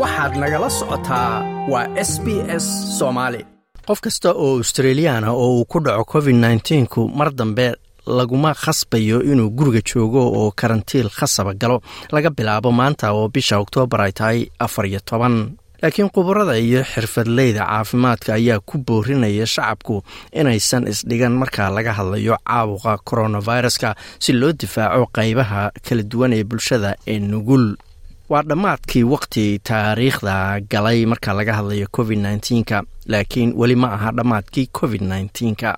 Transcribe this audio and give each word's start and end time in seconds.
waxaad 0.00 0.32
nagala 0.42 0.68
socotaa 0.78 1.32
waa 1.72 1.86
s 2.08 2.12
b 2.24 2.26
s 2.62 2.66
soomaali 2.98 3.40
qof 3.86 3.98
kasta 4.04 4.28
oo 4.44 4.56
australiyaana 4.60 5.28
oo 5.32 5.50
uu 5.58 5.64
ku 5.72 5.78
dhaco 5.84 6.04
covid 6.12 6.36
nneteen-ku 6.36 7.00
mar 7.18 7.28
dambe 7.38 7.66
laguma 8.18 8.50
khasbayo 8.62 9.18
inuu 9.30 9.50
guriga 9.56 9.80
joogo 9.90 10.22
oo 10.38 10.50
karantiil 10.60 11.08
khasaba 11.18 11.52
galo. 11.54 11.80
Laga 12.12 12.30
bilaabo 12.36 12.70
maanta 12.72 13.12
oo 13.12 13.28
bisha 13.34 13.58
oktoobar 13.64 14.00
ay 14.00 14.12
tahay 14.12 14.40
afar 14.64 14.86
iyo 14.86 15.00
toban. 15.08 15.36
Laakiin 15.82 16.10
khubarada 16.14 16.54
iyo 16.58 16.80
xirfadleyda 16.84 17.64
caafimaadka 17.66 18.34
ayaa 18.34 18.60
ku 18.68 18.78
boorinaya 18.86 19.46
shacabku 19.46 20.02
inaysan 20.32 20.84
isdhigan 20.92 21.32
marka 21.40 21.70
laga 21.76 21.92
hadlayo 21.98 22.36
caabuqa 22.44 22.98
coronaviruska 23.08 23.94
si 24.18 24.32
loo 24.32 24.52
difaaco 24.52 25.06
qaybaha 25.16 25.70
kala 25.86 26.02
duwan 26.02 26.32
ee 26.32 26.44
bulshada 26.44 26.96
ee 27.06 27.18
nugul 27.18 27.76
waa 28.28 28.42
dhammaadkii 28.42 29.02
waqti 29.14 29.44
taariikhda 29.68 30.60
galay 30.72 31.06
marka 31.06 31.32
laga 31.38 31.54
hadlayo 31.58 31.86
covid 31.96 32.18
nneteen-ka 32.18 32.82
laakiin 33.06 33.52
weli 33.56 33.76
ma 33.76 33.88
aha 33.96 34.10
dhammaadkii 34.18 34.66
covid 34.78 35.02
nneteen-ka 35.02 35.70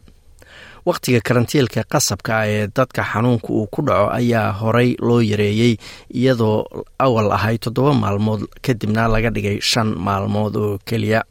wakhtiga 0.86 1.20
karantiilka 1.27 1.82
qasabka 1.92 2.34
ee 2.46 2.69
dadka 2.77 3.02
xanuunka 3.12 3.48
uu 3.50 3.66
ku 3.66 3.82
dhaco 3.82 4.10
ayaa 4.19 4.52
horey 4.60 4.96
loo 5.00 5.20
yareeyey 5.30 5.77
iyadoo 6.14 6.64
awal 6.98 7.32
ahay 7.32 7.59
toddoba 7.59 7.95
maalmood 7.95 8.42
kadibna 8.62 9.08
laga 9.08 9.30
dhigay 9.30 9.58
shan 9.60 9.88
maalmood 10.06 10.56
oo 10.56 10.78
keliya. 10.88 11.22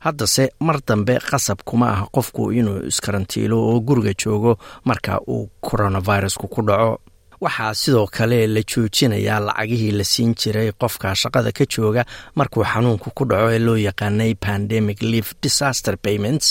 Haddase 0.00 0.50
mar 0.60 0.80
dambe 0.88 1.18
qasab 1.30 1.58
kuma 1.64 1.86
ah 1.92 2.02
qofku 2.12 2.52
inuu 2.52 2.86
iskarantiilo 2.88 3.56
oo 3.68 3.80
guriga 3.80 4.12
joogo 4.24 4.58
marka 4.84 5.20
uu 5.28 5.48
coronavirusku 5.60 6.48
ku 6.48 6.62
dhaco 6.62 6.98
waxaa 7.44 7.74
sidoo 7.82 8.06
kale 8.16 8.38
la 8.54 8.60
joojinayaa 8.70 9.40
lacagihii 9.46 9.92
la 9.98 10.04
siin 10.12 10.32
jiray 10.40 10.68
qofka 10.80 11.08
shaqada 11.22 11.50
ka 11.58 11.64
jooga 11.74 12.02
markuu 12.38 12.64
xanuunku 12.72 13.08
ku 13.16 13.22
dhaco 13.30 13.48
ee 13.54 13.58
loo 13.66 13.76
yaqaanay 13.88 14.32
pandemic 14.46 14.98
leave 15.02 15.30
disaster 15.42 15.94
payments. 16.04 16.46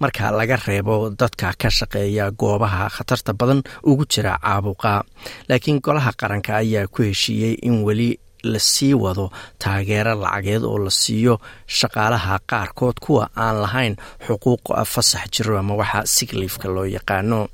Marka 0.00 0.30
laga 0.38 0.56
reebo 0.66 0.94
dadka 1.20 1.52
ka 1.60 1.68
shaqeeya 1.78 2.24
goobaha 2.40 2.88
khatarta 2.96 3.32
badan 3.40 3.60
ugu 3.90 4.04
jira 4.12 4.32
caabuqa. 4.42 4.92
Laakiin 5.48 5.78
golaha 5.84 6.12
qaranka 6.20 6.52
ayaa 6.62 6.86
ku 6.94 7.02
heshiiyey 7.08 7.54
in 7.68 7.76
weli 7.86 8.10
la 8.52 8.58
sii 8.58 8.94
wado 8.94 9.30
taageero 9.62 10.12
lacageed 10.22 10.62
oo 10.70 10.78
la 10.84 10.90
siiyo 10.90 11.34
shaqaalaha 11.78 12.34
qaarkood 12.50 12.96
kuwa 13.04 13.24
aan 13.44 13.56
lahayn 13.64 13.94
xuquuq 14.26 14.64
fasax 14.92 15.24
jiro 15.34 15.54
ama 15.58 15.74
waxa 15.80 16.00
sigliifka 16.14 16.68
loo 16.74 16.84
yaqaano 16.96 17.48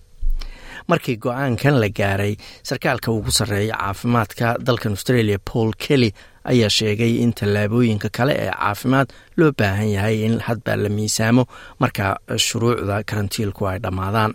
markii 0.92 1.16
go'aankan 1.24 1.74
la 1.82 1.88
gaaray 2.00 2.34
sarkaalka 2.68 3.08
ugu 3.16 3.30
sarreeya 3.38 3.76
caafimaadka 3.82 4.46
dalkan 4.66 4.92
australia 4.96 5.38
paul 5.52 5.70
kelly 5.86 6.10
ayaa 6.52 6.70
sheegay 6.78 7.12
in 7.24 7.32
tallaabooyinka 7.40 8.08
kale 8.18 8.32
ee 8.44 8.50
caafimaad 8.60 9.08
loo 9.40 9.50
baahan 9.60 9.90
yahay 9.96 10.16
in 10.28 10.34
hadba 10.46 10.76
la 10.82 10.88
miisaamo 10.98 11.42
marka 11.82 12.06
shuruucda 12.46 12.96
karantiilku 13.10 13.62
ay 13.70 13.78
dhammaadaan. 13.84 14.32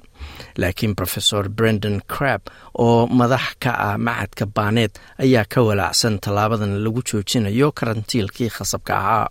Laakiin 0.61 0.93
rofesor 1.01 1.45
brendan 1.57 1.97
crab 2.13 2.41
oo 2.85 3.07
madax 3.19 3.45
ka 3.63 3.71
ah 3.87 3.97
macadka 4.07 4.45
baaneed 4.57 4.93
ayaa 5.25 5.45
ka 5.53 5.59
walaacsan 5.67 6.15
tallaabadan 6.25 6.73
lagu 6.85 7.01
joojinayo 7.09 7.67
karantiilkii 7.79 8.49
khasabka 8.57 8.93
ahaa 9.01 9.27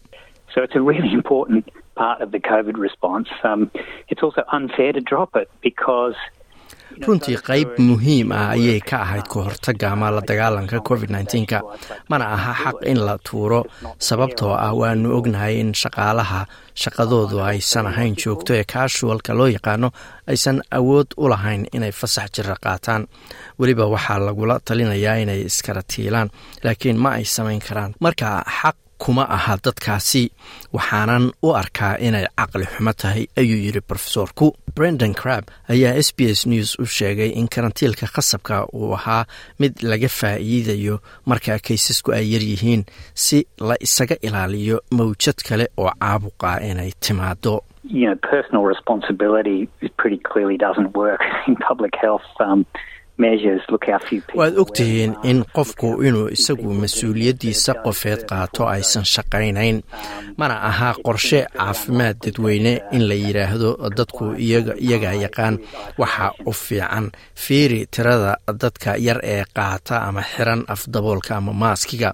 runtii 7.06 7.36
qayb 7.48 7.68
muhiim 7.88 8.30
ah 8.32 8.54
ayay 8.54 8.80
ka 8.80 8.96
ahayd 9.04 9.26
ka 9.32 9.38
hortaga 9.46 9.90
ama 9.92 10.10
la 10.14 10.20
dagaalanka 10.20 10.78
covid 10.88 11.10
nneteen-ka 11.10 11.58
mana 12.10 12.24
aha 12.36 12.52
xaq 12.62 12.78
in 12.92 12.98
la 13.06 13.18
tuuro 13.26 13.60
sababtoo 13.98 14.54
ah 14.66 14.72
waanu 14.80 15.08
ognahay 15.18 15.54
in 15.62 15.72
shaqaalaha 15.82 16.40
shaqadoodu 16.82 17.38
aysan 17.50 17.86
ahayn 17.92 18.14
joogto 18.22 18.52
ee 18.54 18.64
casualka 18.72 19.32
loo 19.38 19.48
yaqaano 19.56 19.88
aysan 20.30 20.58
awood 20.78 21.08
u 21.16 21.28
lahayn 21.32 21.66
inay 21.76 21.92
fasax 22.00 22.28
jira 22.36 22.56
qaataan. 22.64 23.02
Weliba 23.58 23.84
waxaa 23.94 24.18
lagula 24.26 24.54
talinayaa 24.66 25.16
inay 25.22 25.40
iskaratiilaan 25.50 26.28
laakiin 26.64 26.98
ma 27.04 27.10
ay 27.18 27.24
samayn 27.24 27.60
karaan. 27.66 27.92
Marka 28.04 28.42
xaq 28.60 28.76
kuma 29.02 29.24
aha 29.36 29.54
dadkaasi 29.64 30.22
waxaanan 30.76 31.24
u 31.46 31.48
arkaa 31.60 31.94
inay 32.06 32.26
caqli 32.38 32.66
xumo 32.74 32.92
tahay 33.02 33.24
ayuu 33.40 33.58
yidhi 33.64 33.80
rofesorku 33.90 34.46
brendan 34.76 35.14
crab 35.20 35.44
ayaa 35.72 35.94
s 36.06 36.08
b 36.16 36.18
s 36.38 36.46
news 36.52 36.70
u 36.82 36.86
sheegay 36.96 37.30
in 37.40 37.48
karantiilka 37.54 38.06
khasabka 38.14 38.56
uu 38.78 38.92
ahaa 38.98 39.24
mid 39.60 39.72
laga 39.90 40.08
faa'iidayo 40.20 40.94
marka 41.30 41.58
kaysasku 41.66 42.08
ay 42.18 42.24
yaryihiin 42.34 42.82
si 43.24 43.38
la 43.68 43.76
isaga 43.86 44.16
ilaaliyo 44.26 44.76
mawjad 44.98 45.38
kale 45.48 45.66
oo 45.82 45.90
caabuqa 46.00 46.50
inay 46.70 46.90
timaado 47.06 47.54
waad 54.38 54.56
ogtihiin 54.58 55.12
in 55.30 55.44
qofku 55.56 55.88
inuu 56.02 56.28
isagu 56.36 56.74
mas'uuliyaddiisa 56.82 57.72
qofeed 57.84 58.20
qaato 58.30 58.66
aysan 58.66 59.04
shaqaynayn. 59.14 59.76
Mana 60.38 60.56
aha 60.70 60.94
qorshe 61.06 61.40
caafimaad 61.56 62.16
dadweyne 62.24 62.72
in 62.92 63.02
la 63.08 63.14
yidhaahdo 63.14 63.70
dadku 63.98 64.24
iyagaa 64.38 65.14
yaqaan. 65.24 65.58
Waxa 65.98 66.26
u 66.46 66.52
fiican 66.52 67.06
fiiri 67.44 67.86
tirada 67.90 68.32
dadka 68.62 68.96
yar 69.06 69.20
ee 69.22 69.44
qaata 69.56 69.96
ama 70.08 70.22
xiran 70.22 70.64
afdaboolka 70.74 71.36
ama 71.36 71.52
maaskiga. 71.52 72.10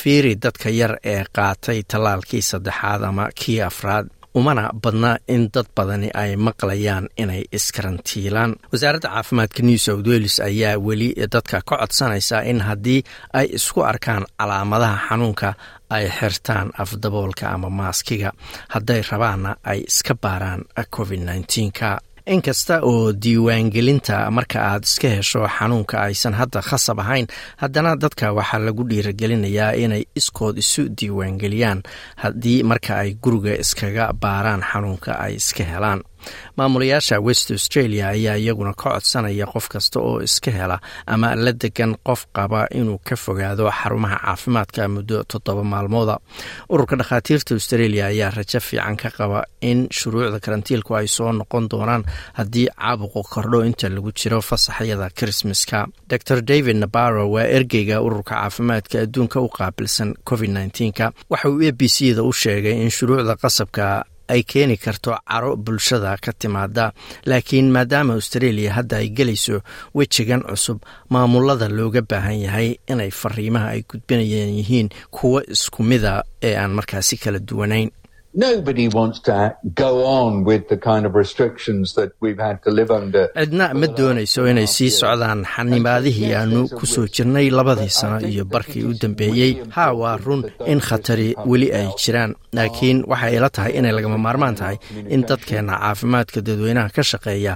Fiiri 0.00 0.34
dadka 0.44 0.70
yar 0.70 0.92
ee 1.04 1.24
qaatay 1.36 1.82
tallaalkii 1.90 2.42
saddexaad 2.50 3.02
ama 3.02 3.28
kii 3.40 3.60
afraad 3.60 4.06
umana 4.38 4.64
badna 4.82 5.10
in 5.34 5.42
dad 5.54 5.66
badani 5.76 6.08
ay 6.22 6.30
maqlayaan 6.46 7.06
inay 7.22 7.42
iskarantiilaan. 7.56 8.52
Wasaaradda 8.72 9.08
caafimaadka 9.14 9.60
new 9.68 9.78
south 9.86 10.06
wales 10.10 10.36
ayaa 10.48 10.78
weli 10.86 11.08
dadka 11.32 11.58
ka 11.68 11.76
codsanaysa 11.80 12.38
in 12.50 12.60
haddii 12.68 13.00
ay 13.38 13.46
isku 13.58 13.80
arkaan 13.90 14.24
calaamadaha 14.38 14.98
xanuunka 15.08 15.48
ay 15.96 16.04
xirtaan 16.18 16.68
afdaboolka 16.82 17.44
ama 17.54 17.68
maaskiga 17.70 18.30
hadday 18.74 19.00
rabaanna 19.10 19.50
ay 19.70 19.78
iska 19.90 20.14
baaraan 20.22 20.60
covid 20.96 21.20
nneteen-ka 22.26 22.32
inkasta 22.34 22.80
oo 22.82 23.12
diiwaangelinta 23.12 24.30
marka 24.30 24.60
aad 24.62 24.84
iska 24.84 25.08
hesho 25.08 25.46
xanuunka 25.48 26.02
aysan 26.02 26.34
hadda 26.34 26.60
khasab 26.62 26.98
ahayn 27.00 27.26
haddana 27.56 27.96
dadka 27.96 28.32
waxaa 28.32 28.58
lagu 28.58 28.82
dhiiragelinayaa 28.88 29.72
inay 29.76 30.04
iskood 30.14 30.58
isu 30.58 30.88
diiwaangeliyaan 30.88 31.82
haddii 32.16 32.62
marka 32.62 32.98
ay 32.98 33.14
guriga 33.22 33.54
iskaga 33.62 34.12
baaraan 34.12 34.62
xanuunka 34.62 35.12
ay 35.18 35.34
iska 35.36 35.64
helaan 35.64 36.02
maamulayaasha 36.56 37.20
west 37.20 37.50
australia 37.50 38.08
ayaa 38.08 38.36
iyaguna 38.36 38.72
ka 38.74 38.90
codsanaya 38.94 39.46
qof 39.46 39.68
kasta 39.68 40.00
oo 40.00 40.20
iska 40.22 40.50
hela 40.50 40.80
ama 41.06 41.34
la 41.34 41.52
degan 41.52 41.96
qof 42.06 42.26
qaba 42.36 42.66
inuu 42.70 42.98
ka 43.08 43.16
fogaado 43.16 43.70
xarumaha 43.70 44.16
caafimaadka 44.24 44.88
muddo 44.88 45.24
toddoba 45.24 45.62
maalmooda. 45.64 46.18
Ururka 46.68 46.96
dhakhaatiirta 46.96 47.54
australia 47.54 48.06
ayaa 48.06 48.30
rajo 48.30 48.60
fiican 48.60 48.96
ka 48.96 49.10
qaba 49.18 49.44
in 49.60 49.88
shuruucda 49.90 50.40
karantiilku 50.40 50.96
ay 50.96 51.06
soo 51.08 51.32
noqon 51.32 51.68
doonaan 51.70 52.04
haddii 52.38 52.68
caabuqu 52.76 53.22
kordho 53.34 53.64
inta 53.64 53.88
lagu 53.88 54.12
jiro 54.12 54.40
fasaxyada 54.42 55.10
krismaska 55.18 55.86
dor 56.08 56.40
david 56.42 56.76
nabaro 56.76 57.30
waa 57.34 57.44
ergeyga 57.56 58.00
ururka 58.02 58.34
caafimaadka 58.34 58.96
adduunka 59.04 59.40
u 59.40 59.48
qaabilsan 59.48 60.14
covid 60.28 60.50
waxa 61.30 61.48
uu 61.50 61.62
a 61.68 61.72
b 61.72 61.88
c 61.88 62.14
da 62.14 62.22
u 62.22 62.32
sheegay 62.32 62.76
in 62.82 62.90
shuruucda 62.90 63.34
qasabka 63.42 64.04
ay 64.28 64.42
keeni 64.50 64.76
karto 64.76 65.10
caro 65.28 65.56
bulshada 65.56 66.16
ka 66.24 66.32
timaada 66.32 66.92
laakiin 67.30 67.68
maadaama 67.76 68.12
australia 68.18 68.70
hadda 68.76 68.96
ay 69.02 69.08
gelayso 69.16 69.56
wejigan 69.94 70.42
cusub 70.48 70.78
maamulada 71.12 71.68
looga 71.68 72.02
baahan 72.10 72.38
yahay 72.46 72.68
inay 72.92 73.10
fariimaha 73.10 73.68
ay 73.74 73.80
gudbinayaan 73.90 74.52
yihiin 74.58 74.88
kuwo 75.16 75.38
isku 75.54 75.82
mida 75.90 76.24
ee 76.42 76.54
aan 76.62 76.72
markaasi 76.78 77.16
kala 77.22 77.38
duwanayn 77.38 77.90
cidna 83.38 83.66
ma 83.80 83.86
doonayso 83.98 84.40
inay 84.50 84.66
sii 84.76 84.90
socdaan 85.00 85.40
xanibaadihii 85.54 86.32
aanu 86.40 86.60
ku 86.78 86.84
soo 86.86 87.06
jirnay 87.14 87.46
labadii 87.58 87.88
sano 88.00 88.18
iyo 88.32 88.44
barkii 88.44 88.84
u 88.90 88.92
dambeeyey 89.02 89.52
haa 89.76 89.92
waa 90.00 90.16
run 90.26 90.42
in 90.72 90.80
khatari 90.88 91.28
weli 91.50 91.68
ay 91.78 91.88
jiraan. 92.02 92.32
Laakiin 92.56 92.98
waxay 93.10 93.32
ila 93.36 93.48
tahay 93.56 93.72
inay 93.78 93.92
lagama 93.96 94.18
maarmaan 94.26 94.54
tahay 94.60 94.76
in 95.14 95.20
dadkeenna 95.28 95.74
caafimaadka 95.82 96.40
dadweynaha 96.46 96.88
ka 96.96 97.02
shaqeeya 97.10 97.54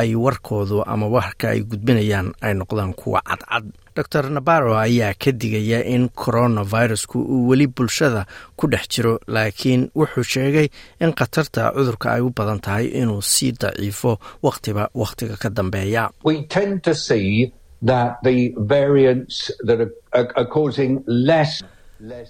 ay 0.00 0.14
warkoodu 0.24 0.78
ama 0.92 1.06
warka 1.14 1.46
ay 1.52 1.60
gudbinayaan 1.70 2.28
ay 2.46 2.52
noqdaan 2.60 2.92
kuwa 3.00 3.20
cadcad 3.28 3.64
dor 3.96 4.26
nabaro 4.30 4.72
ayaa 4.78 5.14
ka 5.22 5.30
digaya 5.32 5.84
in 5.84 6.08
coronavirusku 6.08 7.18
uu 7.34 7.48
weli 7.48 7.66
bulshada 7.66 8.26
ku 8.56 8.66
dhex 8.72 8.84
jiro 8.92 9.18
laakiin 9.26 9.90
wuxuu 9.94 10.24
sheegay 10.32 10.68
in 11.00 11.12
khatarta 11.18 11.72
cudurka 11.76 12.12
ay 12.16 12.20
u 12.20 12.30
badan 12.36 12.60
tahay 12.60 12.86
inuu 13.00 13.22
sii 13.22 13.52
daciifo 13.60 14.18
wakhtiba 14.42 14.88
wakhtiga 14.94 15.36
ka 15.42 15.48
dambeeya 15.50 16.10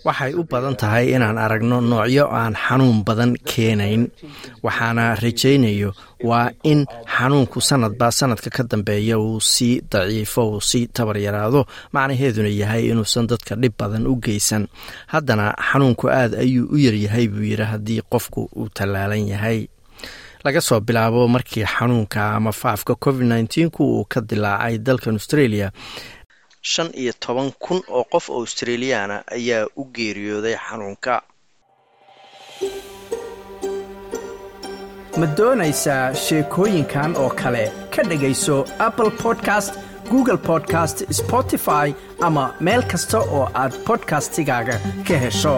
waxay 0.07 0.33
u 0.35 0.43
badan 0.53 0.77
tahay 0.81 1.05
inaan 1.17 1.39
aragno 1.45 1.81
noocyo 1.81 2.25
aan 2.41 2.55
xanuun 2.65 2.99
badan 3.09 3.33
keenayn. 3.51 4.03
Waxaana 4.65 5.05
rajaynayo 5.23 5.91
waa 6.29 6.51
in 6.63 6.81
xanuunku 7.17 7.59
sanadba 7.69 8.09
sanadka 8.19 8.51
ka 8.57 8.63
dambeeya 8.71 9.17
uu 9.19 9.41
sii 9.41 9.81
daciifo 9.91 10.43
uu 10.51 10.61
sii 10.61 10.87
tabar 10.87 11.17
yaraado 11.19 11.67
macnaheeduna 11.95 12.49
yahay 12.61 12.83
inuusan 12.93 13.27
dadka 13.31 13.55
dhib 13.57 13.73
badan 13.81 14.07
u 14.07 14.15
geysan. 14.25 14.67
Haddana 15.13 15.55
xanuunku 15.69 16.07
aad 16.11 16.33
ayuu 16.35 16.69
u 16.75 16.77
yaryahay 16.85 17.27
buu 17.33 17.45
yidhi 17.51 17.65
haddii 17.73 18.01
qofku 18.13 18.41
uu 18.57 18.69
tallaalan 18.77 19.25
yahay. 19.29 19.69
Laga 20.45 20.61
soo 20.61 20.81
bilaabo 20.81 21.29
markii 21.29 21.65
xanuunka 21.65 22.35
ama 22.37 22.53
faafka 22.53 22.95
covid 23.05 23.27
nneteen-ku 23.27 23.83
uu 23.85 24.05
ka 24.13 24.21
dilaacay 24.21 24.79
dalkan 24.79 25.15
australia 25.15 25.71
shan 26.63 26.91
iyo 26.95 27.13
toban 27.27 27.53
kun 27.59 27.81
oo 27.89 28.05
qof 28.13 28.31
australiyaana 28.31 29.17
ayaa 29.37 29.67
u 29.77 29.85
geeriyooday 29.97 30.57
xanuunka. 30.67 31.15
Ma 35.21 35.27
doonaysaa 35.39 36.15
sheekooyinkan 36.25 37.17
oo 37.23 37.31
kale? 37.41 37.65
Ka 37.97 38.03
dhegayso 38.11 38.57
apple 38.79 39.11
podcast 39.23 39.75
google 40.11 40.37
podcast 40.51 40.97
spotify 41.21 41.89
ama 42.21 42.45
meel 42.61 42.83
kasta 42.93 43.19
oo 43.21 43.45
aad 43.63 43.73
bodkastigaaga 43.87 44.77
ka 45.09 45.17
hesho 45.25 45.57